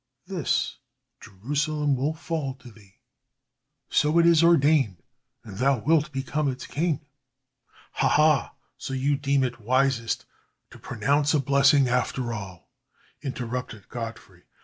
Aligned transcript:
"This. 0.25 0.79
Jerusalem 1.19 1.95
will 1.95 2.15
fall 2.15 2.55
to 2.55 2.71
thee. 2.71 2.95
So 3.91 4.17
it 4.17 4.25
is 4.25 4.41
ordained, 4.41 5.03
and 5.43 5.57
thou 5.59 5.77
wilt 5.77 6.11
become 6.11 6.49
its 6.49 6.65
king." 6.65 7.01
"Ha, 8.01 8.07
ha! 8.09 8.55
So 8.79 8.95
you 8.95 9.15
deem 9.15 9.43
it 9.43 9.61
wisest 9.61 10.25
to 10.71 10.79
pronounce 10.79 11.35
a 11.35 11.39
blessing 11.39 11.87
after 11.87 12.33
all," 12.33 12.71
interrupted 13.21 13.89
Godfrey. 13.89 14.45